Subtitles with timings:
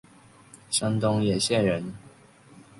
[0.71, 1.93] 山东掖县人。